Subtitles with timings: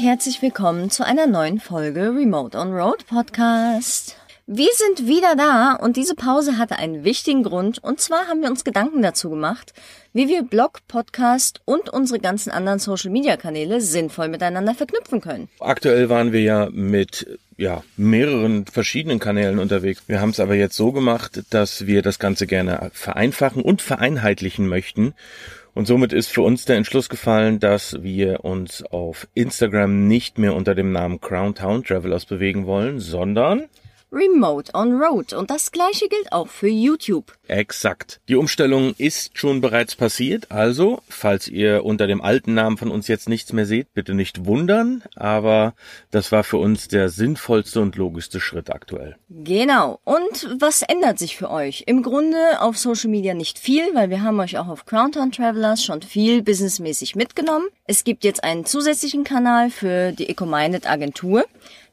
[0.00, 4.17] herzlich willkommen zu einer neuen Folge Remote on Road Podcast.
[4.50, 8.48] Wir sind wieder da und diese Pause hatte einen wichtigen Grund und zwar haben wir
[8.48, 9.74] uns Gedanken dazu gemacht,
[10.14, 15.50] wie wir Blog, Podcast und unsere ganzen anderen Social Media Kanäle sinnvoll miteinander verknüpfen können.
[15.60, 20.04] Aktuell waren wir ja mit ja, mehreren verschiedenen Kanälen unterwegs.
[20.06, 24.66] Wir haben es aber jetzt so gemacht, dass wir das Ganze gerne vereinfachen und vereinheitlichen
[24.66, 25.12] möchten
[25.74, 30.54] und somit ist für uns der Entschluss gefallen, dass wir uns auf Instagram nicht mehr
[30.54, 33.64] unter dem Namen Crown Town Travelers bewegen wollen, sondern
[34.12, 35.32] Remote on Road.
[35.32, 37.32] Und das gleiche gilt auch für YouTube.
[37.46, 38.20] Exakt.
[38.28, 40.50] Die Umstellung ist schon bereits passiert.
[40.50, 44.46] Also, falls ihr unter dem alten Namen von uns jetzt nichts mehr seht, bitte nicht
[44.46, 45.02] wundern.
[45.16, 45.74] Aber
[46.10, 49.16] das war für uns der sinnvollste und logischste Schritt aktuell.
[49.28, 50.00] Genau.
[50.04, 51.84] Und was ändert sich für euch?
[51.86, 55.84] Im Grunde auf Social Media nicht viel, weil wir haben euch auch auf Crowntown Travelers
[55.84, 57.66] schon viel businessmäßig mitgenommen.
[57.84, 61.44] Es gibt jetzt einen zusätzlichen Kanal für die Ecominded Agentur.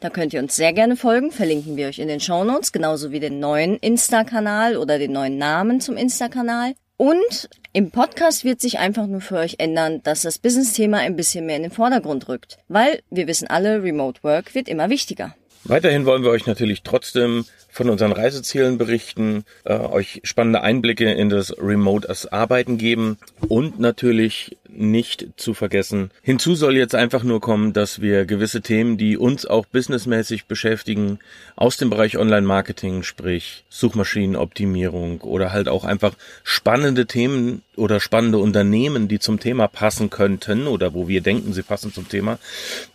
[0.00, 3.12] Da könnt ihr uns sehr gerne folgen, verlinken wir euch in den Show Notes, genauso
[3.12, 6.74] wie den neuen Insta-Kanal oder den neuen Namen zum Insta-Kanal.
[6.98, 11.46] Und im Podcast wird sich einfach nur für euch ändern, dass das Business-Thema ein bisschen
[11.46, 12.58] mehr in den Vordergrund rückt.
[12.68, 15.34] Weil wir wissen alle, Remote Work wird immer wichtiger.
[15.64, 21.30] Weiterhin wollen wir euch natürlich trotzdem von unseren Reisezielen berichten, äh, euch spannende Einblicke in
[21.30, 23.16] das Remote Arbeiten geben
[23.48, 26.10] und natürlich nicht zu vergessen.
[26.22, 31.18] Hinzu soll jetzt einfach nur kommen, dass wir gewisse Themen, die uns auch businessmäßig beschäftigen,
[31.56, 39.08] aus dem Bereich Online-Marketing, sprich Suchmaschinenoptimierung oder halt auch einfach spannende Themen oder spannende Unternehmen,
[39.08, 42.38] die zum Thema passen könnten oder wo wir denken, sie passen zum Thema,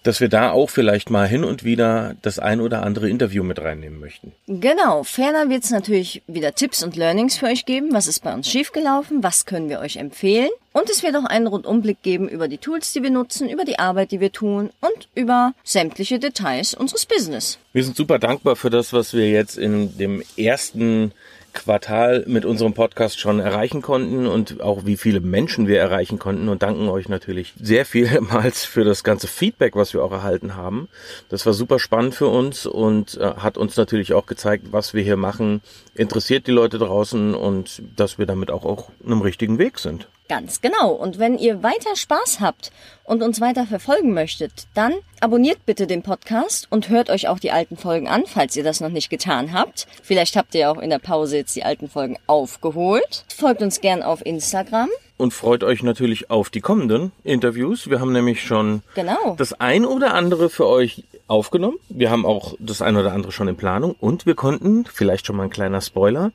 [0.03, 3.59] dass wir da auch vielleicht mal hin und wieder das ein oder andere Interview mit
[3.59, 4.31] reinnehmen möchten.
[4.47, 7.89] Genau, ferner wird es natürlich wieder Tipps und Learnings für euch geben.
[7.91, 9.23] Was ist bei uns schiefgelaufen?
[9.23, 10.49] Was können wir euch empfehlen?
[10.71, 13.79] Und es wird auch einen Rundumblick geben über die Tools, die wir nutzen, über die
[13.79, 17.57] Arbeit, die wir tun und über sämtliche Details unseres Business.
[17.73, 21.11] Wir sind super dankbar für das, was wir jetzt in dem ersten
[21.53, 26.47] Quartal mit unserem Podcast schon erreichen konnten und auch wie viele Menschen wir erreichen konnten
[26.47, 30.87] und danken euch natürlich sehr vielmals für das ganze Feedback, was wir auch erhalten haben.
[31.29, 35.01] Das war super spannend für uns und äh, hat uns natürlich auch gezeigt, was wir
[35.01, 35.61] hier machen,
[35.95, 40.07] interessiert die Leute draußen und dass wir damit auch auf einem richtigen Weg sind.
[40.29, 40.91] Ganz genau.
[40.91, 42.71] Und wenn ihr weiter Spaß habt
[43.03, 47.51] und uns weiter verfolgen möchtet, dann abonniert bitte den Podcast und hört euch auch die
[47.51, 49.87] alten Folgen an, falls ihr das noch nicht getan habt.
[50.03, 53.25] Vielleicht habt ihr auch in der Pause jetzt die alten Folgen aufgeholt.
[53.35, 54.89] Folgt uns gern auf Instagram.
[55.17, 57.89] Und freut euch natürlich auf die kommenden Interviews.
[57.89, 59.35] Wir haben nämlich schon genau.
[59.35, 61.79] das ein oder andere für euch aufgenommen.
[61.89, 65.37] Wir haben auch das ein oder andere schon in Planung und wir konnten, vielleicht schon
[65.37, 66.31] mal ein kleiner Spoiler,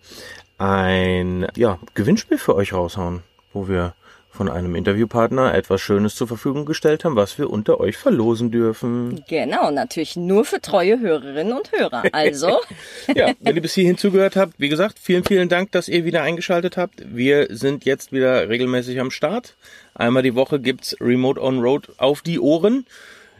[0.59, 3.23] ein ja, Gewinnspiel für euch raushauen
[3.55, 3.95] wo wir
[4.35, 9.23] von einem Interviewpartner etwas Schönes zur Verfügung gestellt haben, was wir unter euch verlosen dürfen.
[9.29, 12.03] Genau, natürlich nur für treue Hörerinnen und Hörer.
[12.13, 12.49] Also.
[13.15, 16.23] ja, wenn ihr bis hierhin zugehört habt, wie gesagt, vielen, vielen Dank, dass ihr wieder
[16.23, 17.05] eingeschaltet habt.
[17.15, 19.55] Wir sind jetzt wieder regelmäßig am Start.
[19.95, 22.87] Einmal die Woche gibt's Remote on Road auf die Ohren.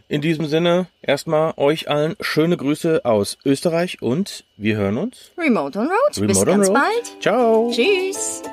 [0.07, 5.31] In diesem Sinne erstmal euch allen schöne Grüße aus Österreich und wir hören uns.
[5.37, 6.17] Remote on Road.
[6.17, 6.73] Remote Bis on ganz Road.
[6.75, 7.21] bald.
[7.21, 7.71] Ciao.
[7.73, 8.43] Tschüss.